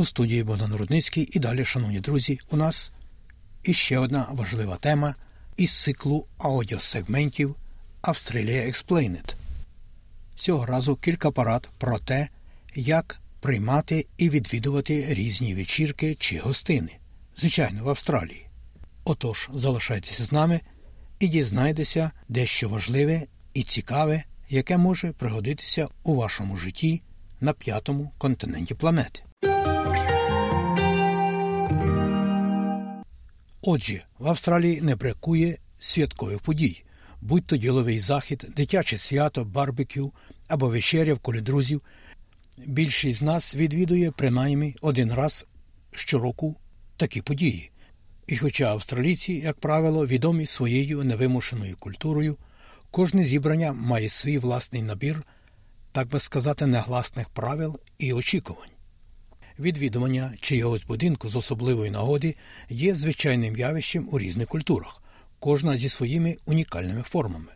У 0.00 0.04
студії 0.04 0.44
Богдан 0.44 0.74
Рудницький 0.74 1.28
і 1.32 1.38
далі, 1.38 1.64
шановні 1.64 2.00
друзі, 2.00 2.40
у 2.50 2.56
нас 2.56 2.92
іще 3.62 3.98
одна 3.98 4.28
важлива 4.30 4.76
тема 4.76 5.14
із 5.56 5.82
циклу 5.82 6.26
аудіосегментів 6.38 7.56
Австралія 8.00 8.66
Explained. 8.66 9.34
Цього 10.34 10.66
разу 10.66 10.96
кілька 10.96 11.30
парад 11.30 11.70
про 11.78 11.98
те, 11.98 12.28
як 12.74 13.20
приймати 13.40 14.06
і 14.16 14.30
відвідувати 14.30 15.06
різні 15.14 15.54
вечірки 15.54 16.16
чи 16.20 16.38
гостини, 16.38 16.96
звичайно, 17.36 17.84
в 17.84 17.88
Австралії. 17.88 18.46
Отож, 19.04 19.50
залишайтеся 19.54 20.24
з 20.24 20.32
нами 20.32 20.60
і 21.18 21.28
дізнайтеся 21.28 22.10
дещо 22.28 22.68
важливе 22.68 23.22
і 23.54 23.62
цікаве, 23.62 24.24
яке 24.48 24.76
може 24.76 25.12
пригодитися 25.12 25.88
у 26.02 26.14
вашому 26.14 26.56
житті 26.56 27.02
на 27.40 27.52
п'ятому 27.52 28.12
континенті 28.18 28.74
планети. 28.74 29.22
Отже, 33.62 34.02
в 34.18 34.28
Австралії 34.28 34.80
не 34.80 34.96
бракує 34.96 35.58
святкових 35.78 36.40
подій, 36.40 36.84
будь 37.20 37.46
то 37.46 37.56
діловий 37.56 38.00
захід, 38.00 38.46
дитяче 38.56 38.98
свято, 38.98 39.44
барбекю 39.44 40.12
або 40.48 40.68
вечеря 40.68 41.14
в 41.14 41.18
колі 41.18 41.40
друзів. 41.40 41.82
Більшість 42.66 43.18
з 43.18 43.22
нас 43.22 43.54
відвідує 43.54 44.10
принаймні 44.10 44.76
один 44.80 45.12
раз 45.12 45.46
щороку 45.92 46.56
такі 46.96 47.22
події. 47.22 47.70
І 48.26 48.36
хоча 48.36 48.64
австралійці, 48.64 49.32
як 49.32 49.60
правило, 49.60 50.06
відомі 50.06 50.46
своєю 50.46 51.04
невимушеною 51.04 51.76
культурою, 51.76 52.36
кожне 52.90 53.24
зібрання 53.24 53.72
має 53.72 54.08
свій 54.08 54.38
власний 54.38 54.82
набір, 54.82 55.22
так 55.92 56.08
би 56.08 56.20
сказати, 56.20 56.66
негласних 56.66 57.28
правил 57.28 57.80
і 57.98 58.12
очікувань. 58.12 58.70
Відвідування 59.60 60.32
чиягось 60.40 60.84
будинку 60.84 61.28
з 61.28 61.36
особливої 61.36 61.90
нагоди 61.90 62.36
є 62.68 62.94
звичайним 62.94 63.56
явищем 63.56 64.08
у 64.12 64.18
різних 64.18 64.48
культурах, 64.48 65.02
кожна 65.38 65.76
зі 65.76 65.88
своїми 65.88 66.36
унікальними 66.46 67.02
формами. 67.02 67.52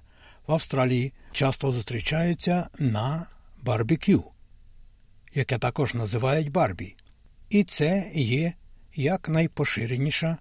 В 0.46 0.52
Австралії 0.52 1.12
часто 1.32 1.72
зустрічаються 1.72 2.68
на 2.78 3.26
барбекю, 3.62 4.24
яке 5.34 5.58
також 5.58 5.94
називають 5.94 6.50
Барбі. 6.50 6.96
І 7.50 7.64
це 7.64 8.10
є 8.14 8.52
як 8.94 9.28
найпоширеніша 9.28 10.36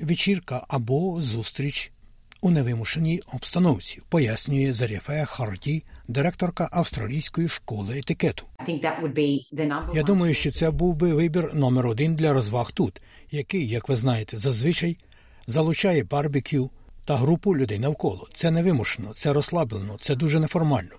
вечірка 0.00 0.66
або 0.68 1.22
зустріч 1.22 1.92
у 2.40 2.50
невимушеній 2.50 3.22
обстановці, 3.32 4.00
пояснює 4.08 4.72
Заріфея 4.72 5.24
Харті, 5.24 5.84
директорка 6.08 6.68
австралійської 6.72 7.48
школи 7.48 7.98
етикету. 7.98 8.44
Я 9.94 10.02
думаю, 10.02 10.34
що 10.34 10.50
це 10.50 10.70
був 10.70 10.96
би 10.96 11.14
вибір 11.14 11.54
номер 11.54 11.86
один 11.86 12.14
для 12.14 12.32
розваг 12.32 12.72
тут, 12.72 13.02
який, 13.30 13.68
як 13.68 13.88
ви 13.88 13.96
знаєте, 13.96 14.38
зазвичай 14.38 14.96
залучає 15.46 16.04
барбекю 16.04 16.70
та 17.04 17.16
групу 17.16 17.56
людей 17.56 17.78
навколо. 17.78 18.28
Це 18.34 18.50
невимушено, 18.50 19.14
це 19.14 19.32
розслаблено, 19.32 19.96
це 20.00 20.14
дуже 20.14 20.40
неформально. 20.40 20.96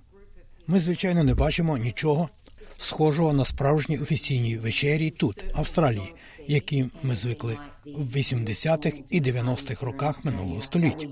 Ми, 0.68 0.80
звичайно, 0.80 1.24
не 1.24 1.34
бачимо 1.34 1.78
нічого 1.78 2.30
схожого 2.78 3.34
на 3.34 3.46
справжні 3.46 3.98
офіційні 3.98 4.58
вечері 4.58 5.10
тут, 5.10 5.44
Австралії, 5.54 6.14
які 6.50 6.86
ми 7.04 7.16
звикли 7.16 7.58
в 7.86 8.16
80-х 8.16 8.98
і 9.10 9.22
90-х 9.22 9.86
роках 9.86 10.26
минулого 10.26 10.62
століття. 10.62 11.08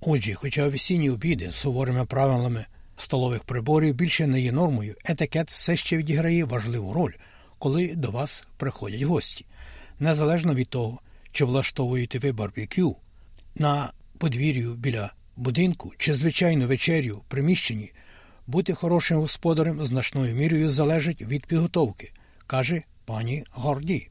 Отже, 0.00 0.34
хоча 0.34 0.66
офіційні 0.66 1.10
обіди 1.10 1.50
з 1.50 1.54
суворими 1.54 2.04
правилами 2.04 2.66
столових 2.96 3.44
приборів 3.44 3.94
більше 3.94 4.26
не 4.26 4.40
є 4.40 4.52
нормою, 4.52 4.94
етикет 5.04 5.50
все 5.50 5.76
ще 5.76 5.96
відіграє 5.96 6.44
важливу 6.44 6.92
роль, 6.92 7.12
коли 7.58 7.94
до 7.94 8.10
вас 8.10 8.46
приходять 8.56 9.02
гості. 9.02 9.46
Незалежно 10.00 10.54
від 10.54 10.68
того, 10.68 11.00
чи 11.32 11.44
влаштовуєте 11.44 12.18
ви 12.18 12.32
барбекю 12.32 12.96
на 13.54 13.92
подвір'ю 14.18 14.74
біля 14.74 15.12
будинку 15.36 15.92
чи 15.98 16.14
звичайну 16.14 16.66
вечерю 16.66 17.16
в 17.16 17.30
приміщенні, 17.30 17.92
бути 18.46 18.74
хорошим 18.74 19.18
господарем 19.18 19.84
значною 19.84 20.34
мірою 20.34 20.70
залежить 20.70 21.22
від 21.22 21.46
підготовки, 21.46 22.12
каже 22.46 22.82
пані 23.04 23.44
Горді. 23.52 24.08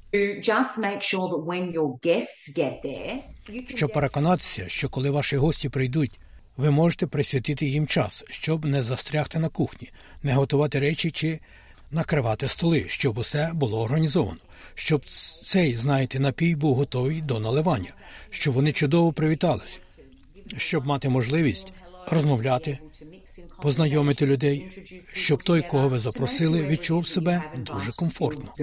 Щоб 3.76 3.94
переконатися, 3.94 4.70
що 4.70 4.90
коли 4.90 5.10
ваші 5.10 5.38
гості 5.38 5.70
прийдуть, 5.70 6.20
ви 6.58 6.72
можете 6.72 7.08
присвятити 7.08 7.66
їм 7.66 7.88
час, 7.88 8.24
щоб 8.30 8.66
не 8.66 8.84
застрягти 8.84 9.40
на 9.40 9.50
кухні, 9.50 9.92
не 10.24 10.34
готувати 10.34 10.80
речі 10.80 11.12
чи 11.12 11.40
накривати 11.92 12.48
столи, 12.48 12.86
щоб 12.88 13.18
усе 13.18 13.52
було 13.54 13.82
організовано, 13.82 14.40
щоб 14.76 15.06
цей, 15.44 15.76
знаєте, 15.76 16.20
напій 16.20 16.56
був 16.56 16.76
готовий 16.76 17.22
до 17.22 17.40
наливання, 17.40 17.94
щоб 18.30 18.54
вони 18.54 18.72
чудово 18.72 19.14
привіталися, 19.14 19.80
щоб 20.58 20.86
мати 20.86 21.10
можливість 21.10 21.74
розмовляти, 22.08 22.80
познайомити 23.66 24.26
людей, 24.26 24.84
щоб 25.14 25.44
той, 25.44 25.62
кого 25.62 25.90
ви 25.90 26.00
запросили, 26.00 26.64
відчув 26.64 27.08
себе 27.08 27.44
дуже 27.58 27.92
комфортно. 27.92 28.54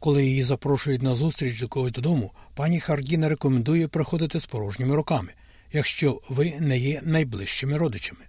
Коли 0.00 0.24
її 0.24 0.42
запрошують 0.42 1.02
на 1.02 1.14
зустріч 1.14 1.60
до 1.60 1.68
когось 1.68 1.92
додому, 1.92 2.32
пані 2.54 2.80
Харді 2.80 3.16
не 3.16 3.28
рекомендує 3.28 3.88
приходити 3.88 4.40
з 4.40 4.46
порожніми 4.46 4.96
руками, 4.96 5.32
якщо 5.72 6.20
ви 6.28 6.54
не 6.60 6.78
є 6.78 7.00
найближчими 7.04 7.76
родичами. 7.76 8.20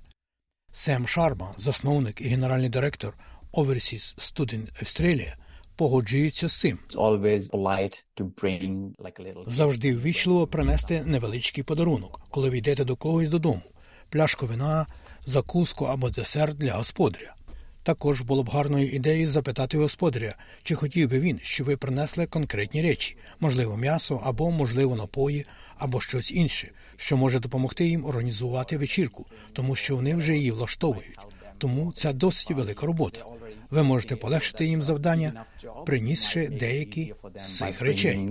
Сем 0.72 1.08
Шарма, 1.08 1.54
засновник 1.58 2.22
і 2.22 2.28
генеральний 2.28 2.70
директор 2.70 3.14
Overseas 3.54 4.18
Student 4.18 4.84
Australia, 4.84 5.34
погоджується 5.76 6.50
з 6.50 6.60
цим. 6.60 6.80
Завжди 9.48 9.96
ввічливо 9.96 10.48
принести 10.48 11.04
невеличкий 11.06 11.64
подарунок, 11.64 12.22
коли 12.30 12.50
ви 12.50 12.58
йдете 12.58 12.84
до 12.84 12.96
когось 12.96 13.30
додому, 13.30 13.62
пляшку 14.10 14.46
вина, 14.46 14.88
закуску 15.28 15.86
або 15.86 16.10
десерт 16.10 16.58
для 16.58 16.74
господаря. 16.74 17.34
Також 17.84 18.22
було 18.22 18.44
б 18.44 18.50
гарною 18.50 18.90
ідеєю 18.90 19.28
запитати 19.28 19.78
господаря, 19.78 20.36
чи 20.64 20.76
хотів 20.76 21.10
би 21.10 21.20
він, 21.20 21.40
щоб 21.44 21.68
ви 21.68 21.78
принесли 21.78 22.26
конкретні 22.26 22.82
речі, 22.82 23.18
можливо, 23.40 23.78
м'ясо 23.78 24.22
або, 24.24 24.52
можливо, 24.52 24.96
напої, 24.96 25.46
або 25.78 26.02
щось 26.02 26.32
інше, 26.32 26.72
що 26.96 27.18
може 27.18 27.40
допомогти 27.40 27.88
їм 27.88 28.06
організувати 28.06 28.78
вечірку, 28.78 29.26
тому 29.54 29.76
що 29.76 29.96
вони 29.96 30.16
вже 30.16 30.36
її 30.36 30.52
влаштовують. 30.52 31.20
Тому 31.58 31.92
це 31.92 32.14
досить 32.14 32.52
велика 32.52 32.86
робота. 32.86 33.26
Ви 33.70 33.84
можете 33.84 34.16
полегшити 34.16 34.66
їм 34.66 34.82
завдання, 34.82 35.46
принісши 35.86 36.48
деякі 36.48 37.14
з 37.40 37.58
цих 37.58 37.82
речей. 37.82 38.30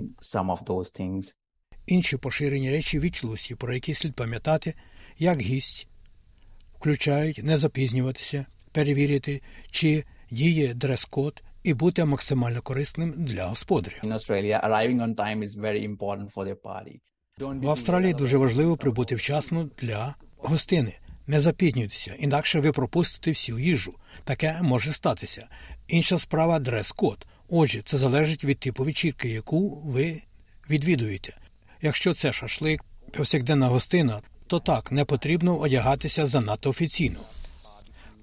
Інші 1.87 2.17
поширені 2.17 2.71
речі 2.71 2.99
вічливості, 2.99 3.55
про 3.55 3.73
які 3.73 3.93
слід 3.93 4.15
пам'ятати, 4.15 4.73
як 5.17 5.41
гість, 5.41 5.87
включають 6.79 7.43
не 7.43 7.57
запізнюватися, 7.57 8.45
перевірити, 8.71 9.41
чи 9.71 10.03
діє 10.31 10.73
дрес-код 10.73 11.43
і 11.63 11.73
бути 11.73 12.05
максимально 12.05 12.61
корисним 12.61 13.13
для 13.17 13.45
господаря. 13.45 13.97
В 17.39 17.69
Австралії 17.69 18.13
дуже 18.13 18.37
важливо 18.37 18.77
прибути 18.77 19.15
вчасно 19.15 19.69
для 19.81 20.15
гостини. 20.37 20.93
Не 21.27 21.41
запізнюйтеся, 21.41 22.15
інакше 22.19 22.59
ви 22.59 22.71
пропустите 22.71 23.31
всю 23.31 23.59
їжу. 23.59 23.93
Таке 24.23 24.59
може 24.61 24.93
статися. 24.93 25.47
Інша 25.87 26.19
справа 26.19 26.59
дрес-код. 26.59 27.27
Отже, 27.49 27.81
це 27.85 27.97
залежить 27.97 28.43
від 28.43 28.59
типу 28.59 28.83
вечірки, 28.83 29.29
яку 29.29 29.81
ви 29.85 30.21
відвідуєте. 30.69 31.37
Якщо 31.81 32.13
це 32.13 32.33
шашлик, 32.33 32.83
повсякденна 33.13 33.67
гостина, 33.67 34.21
то 34.47 34.59
так 34.59 34.91
не 34.91 35.05
потрібно 35.05 35.57
одягатися 35.57 36.25
занадто 36.25 36.69
офіційно. 36.69 37.19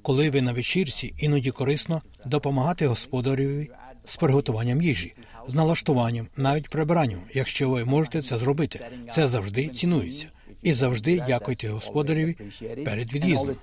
Коли 0.03 0.31
ви 0.31 0.43
на 0.43 0.53
вечірці, 0.53 1.15
іноді 1.19 1.51
корисно 1.51 2.03
допомагати 2.25 2.87
господареві 2.87 3.71
з 4.05 4.17
приготуванням 4.17 4.83
їжі, 4.83 5.15
з 5.49 5.55
налаштуванням, 5.55 6.29
навіть 6.37 6.69
прибиранням, 6.69 7.21
якщо 7.35 7.71
ви 7.71 7.85
можете 7.85 8.23
це 8.23 8.39
зробити. 8.39 8.87
Це 9.15 9.29
завжди 9.29 9.69
цінується. 9.69 10.27
І 10.63 10.73
завжди 10.73 11.25
дякуйте 11.27 11.69
господареві 11.69 12.37
перед 12.85 13.13
від'їздом. 13.13 13.55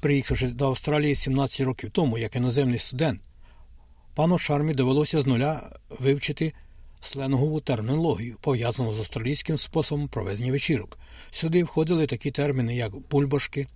Приїхавши 0.00 0.46
до 0.46 0.66
Австралії 0.66 1.14
17 1.14 1.60
років 1.60 1.90
тому, 1.90 2.18
як 2.18 2.36
іноземний 2.36 2.78
студент, 2.78 3.20
пану 4.14 4.38
Шармі 4.38 4.74
довелося 4.74 5.22
з 5.22 5.26
нуля 5.26 5.70
вивчити 6.00 6.52
сленгову 7.00 7.60
термінологію, 7.60 8.36
пов'язану 8.40 8.92
з 8.92 8.98
австралійським 8.98 9.58
способом 9.58 10.08
проведення 10.08 10.52
вечірок. 10.52 10.98
Сюди 11.30 11.64
входили 11.64 12.06
такі 12.06 12.30
терміни, 12.30 12.76
як 12.76 12.96
бульбашки 13.10 13.66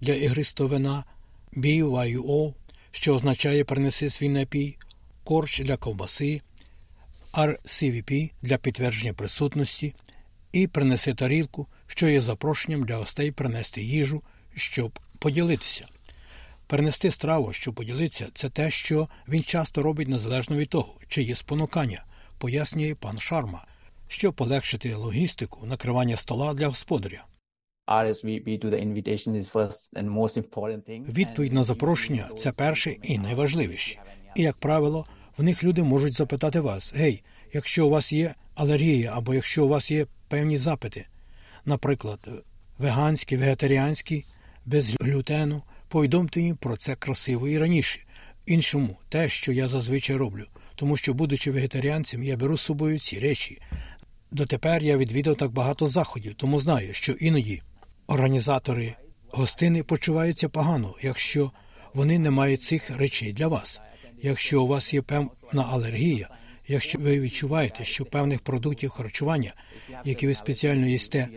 для 0.00 0.14
ігристого 0.14 0.68
вина, 0.68 1.04
BYO, 1.52 2.54
що 2.90 3.14
означає 3.14 3.64
принеси 3.64 4.10
свій 4.10 4.28
напій, 4.28 4.76
корч 5.24 5.60
для 5.60 5.76
ковбаси, 5.76 6.40
RCVP 7.32 8.30
для 8.42 8.58
підтвердження 8.58 9.12
присутності 9.12 9.94
і 10.52 10.66
принеси 10.66 11.14
тарілку, 11.14 11.66
що 11.86 12.08
є 12.08 12.20
запрошенням 12.20 12.84
для 12.84 12.96
гостей 12.96 13.30
принести 13.30 13.82
їжу, 13.82 14.22
щоб 14.54 14.98
поділитися. 15.18 15.86
Перенести 16.66 17.10
страву, 17.10 17.52
що 17.52 17.72
поділиться, 17.72 18.28
це 18.34 18.50
те, 18.50 18.70
що 18.70 19.08
він 19.28 19.42
часто 19.42 19.82
робить 19.82 20.08
незалежно 20.08 20.56
від 20.56 20.68
того, 20.68 20.94
чи 21.08 21.22
є 21.22 21.34
спонукання, 21.34 22.04
пояснює 22.40 22.94
пан 22.94 23.18
Шарма, 23.18 23.64
щоб 24.08 24.34
полегшити 24.34 24.94
логістику 24.94 25.66
накривання 25.66 26.16
стола 26.16 26.54
для 26.54 26.66
господаря. 26.66 27.24
Відповідь 31.12 31.52
на 31.52 31.64
запрошення 31.64 32.30
це 32.38 32.52
перше 32.52 32.90
і 33.02 33.18
найважливіше. 33.18 33.98
І, 34.36 34.42
як 34.42 34.56
правило, 34.56 35.06
в 35.38 35.42
них 35.42 35.64
люди 35.64 35.82
можуть 35.82 36.14
запитати 36.14 36.60
вас: 36.60 36.92
гей, 36.96 37.22
якщо 37.52 37.86
у 37.86 37.90
вас 37.90 38.12
є 38.12 38.34
алергія, 38.54 39.12
або 39.14 39.34
якщо 39.34 39.64
у 39.64 39.68
вас 39.68 39.90
є 39.90 40.06
певні 40.28 40.58
запити, 40.58 41.06
наприклад, 41.64 42.28
веганські, 42.78 43.36
вегетаріанські, 43.36 44.24
без 44.66 44.96
глютену, 45.00 45.62
повідомте 45.88 46.40
їм 46.40 46.56
про 46.56 46.76
це 46.76 46.94
красиво 46.94 47.48
і 47.48 47.58
раніше. 47.58 48.00
Іншому 48.46 48.96
те, 49.08 49.28
що 49.28 49.52
я 49.52 49.68
зазвичай 49.68 50.16
роблю, 50.16 50.46
тому 50.80 50.96
що, 50.96 51.14
будучи 51.14 51.50
вегетаріанцем, 51.50 52.22
я 52.22 52.36
беру 52.36 52.56
з 52.56 52.60
собою 52.60 52.98
ці 52.98 53.18
речі. 53.18 53.60
Дотепер 54.30 54.82
я 54.82 54.96
відвідав 54.96 55.36
так 55.36 55.50
багато 55.50 55.86
заходів, 55.86 56.34
тому 56.34 56.58
знаю, 56.58 56.94
що 56.94 57.12
іноді 57.12 57.62
організатори 58.06 58.94
гостини 59.30 59.82
почуваються 59.82 60.48
погано, 60.48 60.94
якщо 61.02 61.52
вони 61.94 62.18
не 62.18 62.30
мають 62.30 62.62
цих 62.62 62.96
речей 62.96 63.32
для 63.32 63.48
вас. 63.48 63.80
Якщо 64.22 64.62
у 64.62 64.66
вас 64.66 64.94
є 64.94 65.02
певна 65.02 65.62
алергія, 65.70 66.28
якщо 66.68 66.98
ви 66.98 67.20
відчуваєте, 67.20 67.84
що 67.84 68.04
певних 68.04 68.40
продуктів 68.40 68.90
харчування, 68.90 69.52
які 70.04 70.26
ви 70.26 70.34
спеціально 70.34 70.86
їсте, 70.86 71.28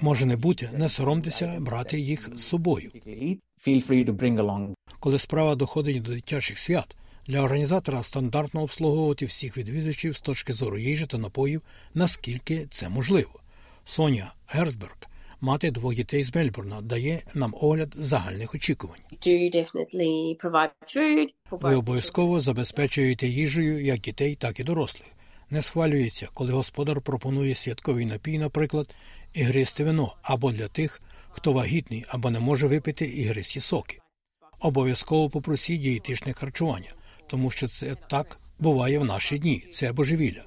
може 0.00 0.26
не 0.26 0.36
бути, 0.36 0.70
не 0.72 0.88
соромтеся 0.88 1.56
брати 1.60 2.00
їх 2.00 2.30
з 2.36 2.42
собою. 2.42 2.90
Коли 5.00 5.18
справа 5.18 5.54
доходить 5.54 6.02
до 6.02 6.12
дитячих 6.12 6.58
свят, 6.58 6.96
для 7.26 7.40
організатора 7.40 8.02
стандартно 8.02 8.62
обслуговувати 8.62 9.26
всіх 9.26 9.56
відвідувачів 9.56 10.16
з 10.16 10.20
точки 10.20 10.52
зору 10.52 10.78
їжі 10.78 11.06
та 11.06 11.18
напоїв, 11.18 11.62
наскільки 11.94 12.66
це 12.70 12.88
можливо. 12.88 13.40
Соня 13.84 14.32
Герцберг 14.46 14.96
мати 15.40 15.70
двох 15.70 15.94
дітей 15.94 16.24
з 16.24 16.34
Мельбурна 16.34 16.80
дає 16.80 17.22
нам 17.34 17.54
огляд 17.60 17.94
загальних 17.96 18.54
очікувань. 18.54 19.00
Ви 21.50 21.74
обов'язково 21.74 22.40
забезпечуєте 22.40 23.28
їжею 23.28 23.84
як 23.84 24.00
дітей, 24.00 24.34
так 24.34 24.60
і 24.60 24.64
дорослих. 24.64 25.08
Не 25.50 25.62
схвалюється, 25.62 26.28
коли 26.34 26.52
господар 26.52 27.00
пропонує 27.00 27.54
святковий 27.54 28.06
напій, 28.06 28.38
наприклад, 28.38 28.94
ігристе 29.34 29.84
вино 29.84 30.16
або 30.22 30.52
для 30.52 30.68
тих, 30.68 31.02
хто 31.30 31.52
вагітний 31.52 32.04
або 32.08 32.30
не 32.30 32.40
може 32.40 32.66
випити 32.66 33.04
ігристі 33.04 33.60
соки. 33.60 33.98
Обов'язково 34.60 35.30
попросіть 35.30 35.80
дієтичне 35.80 36.32
харчування, 36.32 36.92
тому 37.30 37.50
що 37.50 37.68
це 37.68 37.94
так 37.94 38.38
буває 38.58 38.98
в 38.98 39.04
наші 39.04 39.38
дні. 39.38 39.64
Це 39.72 39.92
божевілля. 39.92 40.42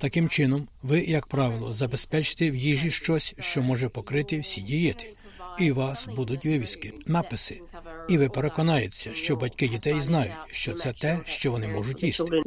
Таким 0.00 0.28
чином, 0.28 0.68
ви, 0.82 1.00
як 1.00 1.26
правило, 1.26 1.72
забезпечите 1.72 2.50
в 2.50 2.56
їжі 2.56 2.90
щось, 2.90 3.34
що 3.38 3.62
може 3.62 3.88
покрити 3.88 4.38
всі 4.38 4.60
дієти, 4.60 5.14
і 5.58 5.72
у 5.72 5.74
вас 5.74 6.08
будуть 6.16 6.44
вивіски, 6.44 6.92
написи, 7.06 7.60
і 8.08 8.18
ви 8.18 8.28
переконаєтеся, 8.28 9.14
що 9.14 9.36
батьки 9.36 9.68
дітей 9.68 10.00
знають, 10.00 10.32
що 10.50 10.72
це 10.72 10.92
те, 10.92 11.20
що 11.24 11.52
вони 11.52 11.68
можуть 11.68 12.02
їсти. 12.02 12.42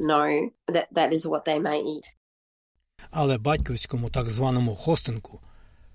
Але 3.12 3.38
батьківському 3.38 4.10
так 4.10 4.30
званому 4.30 4.76
хостинку 4.76 5.40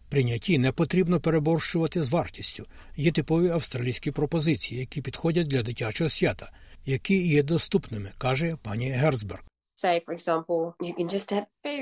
прийнятті 0.08 0.58
не 0.58 0.72
потрібно 0.72 1.20
переборщувати 1.20 2.02
з 2.02 2.08
вартістю. 2.08 2.66
Є 2.96 3.12
типові 3.12 3.48
австралійські 3.48 4.10
пропозиції, 4.10 4.80
які 4.80 5.02
підходять 5.02 5.46
для 5.48 5.62
дитячого 5.62 6.10
свята, 6.10 6.50
які 6.88 7.26
є 7.26 7.42
доступними, 7.42 8.12
каже 8.18 8.56
пані 8.62 8.90
Герцберг. 8.90 9.44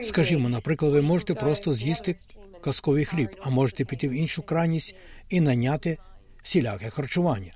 Скажімо, 0.04 0.48
наприклад, 0.48 0.92
ви 0.92 1.02
можете 1.02 1.34
просто 1.34 1.74
з'їсти 1.74 2.16
казковий 2.60 3.04
хліб, 3.04 3.28
а 3.42 3.50
можете 3.50 3.84
піти 3.84 4.08
в 4.08 4.12
іншу 4.12 4.42
крайність 4.42 4.94
і 5.28 5.40
наняти 5.40 5.98
всіляке 6.42 6.90
харчування. 6.90 7.52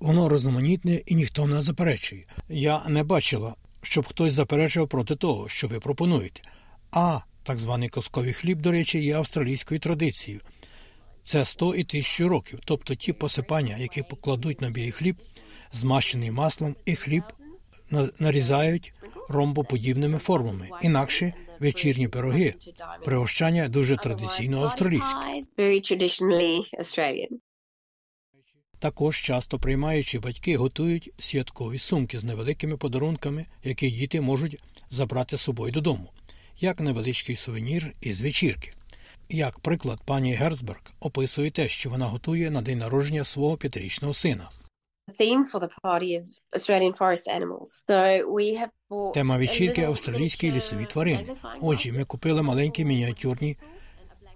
Воно 0.00 0.28
розноманітне 0.28 0.94
і 1.06 1.14
ніхто 1.14 1.46
не 1.46 1.62
заперечує. 1.62 2.26
Я 2.48 2.84
не 2.88 3.04
бачила, 3.04 3.54
щоб 3.82 4.06
хтось 4.06 4.32
заперечував 4.32 4.88
проти 4.88 5.16
того, 5.16 5.48
що 5.48 5.68
ви 5.68 5.80
пропонуєте. 5.80 6.40
А 6.90 7.20
так 7.42 7.58
званий 7.58 7.88
казковий 7.88 8.32
хліб, 8.32 8.60
до 8.60 8.70
речі, 8.70 9.04
є 9.04 9.16
австралійською 9.16 9.80
традицією. 9.80 10.40
Це 11.22 11.44
100 11.44 11.74
і 11.74 11.84
тисячу 11.84 12.28
років, 12.28 12.58
тобто 12.64 12.94
ті 12.94 13.12
посипання, 13.12 13.76
які 13.78 14.02
покладуть 14.02 14.60
на 14.60 14.70
білий 14.70 14.92
хліб, 14.92 15.16
змащений 15.74 16.30
маслом, 16.30 16.76
і 16.84 16.94
хліб 16.94 17.22
нарізають 18.18 18.92
ромбоподібними 19.28 20.18
формами. 20.18 20.68
Інакше 20.82 21.32
вечірні 21.60 22.08
пироги, 22.08 22.54
пригощання 23.04 23.68
дуже 23.68 23.96
традиційно 23.96 24.62
австралійське. 24.62 25.42
Також 28.78 29.20
часто 29.22 29.58
приймаючи 29.58 30.18
батьки 30.18 30.56
готують 30.56 31.10
святкові 31.18 31.78
сумки 31.78 32.18
з 32.18 32.24
невеликими 32.24 32.76
подарунками, 32.76 33.46
які 33.64 33.90
діти 33.90 34.20
можуть 34.20 34.62
забрати 34.90 35.36
з 35.36 35.40
собою 35.40 35.72
додому, 35.72 36.10
як 36.60 36.80
невеличкий 36.80 37.36
сувенір 37.36 37.92
із 38.00 38.22
вечірки. 38.22 38.72
Як 39.28 39.58
приклад, 39.58 40.00
пані 40.04 40.34
Герцберг 40.34 40.80
описує 41.00 41.50
те, 41.50 41.68
що 41.68 41.90
вона 41.90 42.06
готує 42.06 42.50
на 42.50 42.62
день 42.62 42.78
народження 42.78 43.24
свого 43.24 43.56
п'ятирічного 43.56 44.14
сина. 44.14 44.48
Тема 49.14 49.36
вечірки 49.36 49.82
австралійські 49.82 50.52
лісові 50.52 50.84
тварини. 50.84 51.36
Отже, 51.60 51.92
ми 51.92 52.04
купили 52.04 52.42
маленькі 52.42 52.84
мініатюрні 52.84 53.56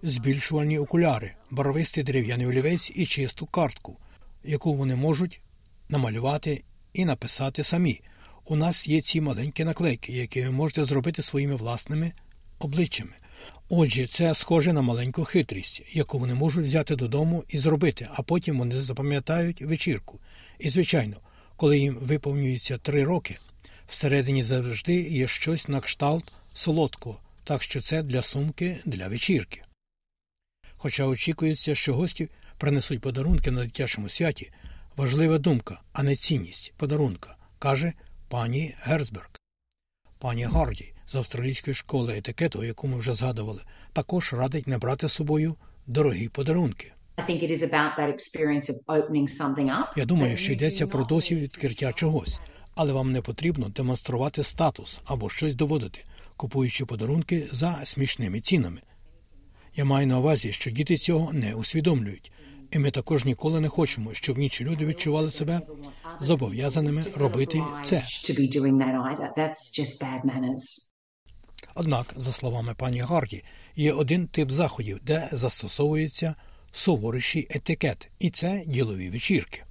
збільшувальні 0.02 0.78
окуляри, 0.78 1.34
барвистий 1.50 2.04
дерев'яний 2.04 2.46
олівець 2.46 2.92
і 2.94 3.06
чисту 3.06 3.46
картку, 3.46 3.96
яку 4.44 4.74
вони 4.74 4.96
можуть 4.96 5.42
намалювати 5.88 6.64
і 6.92 7.04
написати 7.04 7.64
самі. 7.64 8.00
У 8.44 8.56
нас 8.56 8.88
є 8.88 9.00
ці 9.00 9.20
маленькі 9.20 9.64
наклейки, 9.64 10.12
які 10.12 10.42
ви 10.42 10.50
можете 10.50 10.84
зробити 10.84 11.22
своїми 11.22 11.54
власними 11.56 12.12
обличчями. 12.58 13.12
Отже, 13.68 14.06
це 14.06 14.34
схоже 14.34 14.72
на 14.72 14.82
маленьку 14.82 15.24
хитрість, 15.24 15.82
яку 15.92 16.18
вони 16.18 16.34
можуть 16.34 16.66
взяти 16.66 16.96
додому 16.96 17.44
і 17.48 17.58
зробити, 17.58 18.08
а 18.12 18.22
потім 18.22 18.58
вони 18.58 18.80
запам'ятають 18.80 19.62
вечірку. 19.62 20.20
І, 20.58 20.70
звичайно, 20.70 21.16
коли 21.56 21.78
їм 21.78 21.94
виповнюється 21.94 22.78
три 22.78 23.04
роки, 23.04 23.38
всередині 23.88 24.42
завжди 24.42 24.94
є 24.94 25.28
щось 25.28 25.68
на 25.68 25.80
кшталт 25.80 26.32
солодкого, 26.54 27.20
так 27.44 27.62
що 27.62 27.80
це 27.80 28.02
для 28.02 28.22
сумки 28.22 28.78
для 28.84 29.08
вечірки. 29.08 29.62
Хоча 30.76 31.06
очікується, 31.06 31.74
що 31.74 31.94
гості 31.94 32.28
принесуть 32.58 33.00
подарунки 33.00 33.50
на 33.50 33.64
дитячому 33.64 34.08
святі, 34.08 34.50
важлива 34.96 35.38
думка, 35.38 35.80
а 35.92 36.02
не 36.02 36.16
цінність 36.16 36.72
подарунка, 36.76 37.36
каже 37.58 37.92
пані 38.28 38.74
Герцберг. 38.80 39.30
Пані 40.18 40.44
Гарді 40.44 40.92
з 41.08 41.14
австралійської 41.14 41.74
школи 41.74 42.18
етикету, 42.18 42.64
яку 42.64 42.88
ми 42.88 42.98
вже 42.98 43.14
згадували, 43.14 43.60
також 43.92 44.32
радить 44.32 44.66
не 44.66 44.78
брати 44.78 45.08
з 45.08 45.12
собою 45.12 45.54
дорогі 45.86 46.28
подарунки. 46.28 46.92
Я 49.96 50.04
думаю, 50.04 50.36
що 50.36 50.52
йдеться 50.52 50.86
про 50.86 51.04
досвід 51.04 51.38
відкриття 51.38 51.92
чогось, 51.92 52.40
але 52.74 52.92
вам 52.92 53.12
не 53.12 53.20
потрібно 53.22 53.68
демонструвати 53.68 54.44
статус 54.44 55.00
або 55.04 55.30
щось 55.30 55.54
доводити, 55.54 56.04
купуючи 56.36 56.86
подарунки 56.86 57.48
за 57.52 57.82
смішними 57.84 58.40
цінами. 58.40 58.80
Я 59.76 59.84
маю 59.84 60.06
на 60.06 60.18
увазі, 60.18 60.52
що 60.52 60.70
діти 60.70 60.96
цього 60.96 61.32
не 61.32 61.54
усвідомлюють, 61.54 62.32
і 62.70 62.78
ми 62.78 62.90
також 62.90 63.24
ніколи 63.24 63.60
не 63.60 63.68
хочемо, 63.68 64.14
щоб 64.14 64.38
інші 64.38 64.64
люди 64.64 64.86
відчували 64.86 65.30
себе 65.30 65.60
зобов'язаними 66.20 67.04
робити 67.16 67.62
це. 67.84 68.02
Однак, 71.74 72.14
за 72.16 72.32
словами 72.32 72.74
пані 72.74 73.00
Гарді, 73.00 73.44
є 73.76 73.92
один 73.92 74.26
тип 74.26 74.50
заходів, 74.50 75.00
де 75.02 75.28
застосовується 75.32 76.34
суворіший 76.72 77.46
етикет, 77.50 78.10
і 78.18 78.30
це 78.30 78.62
ділові 78.66 79.10
вечірки. 79.10 79.62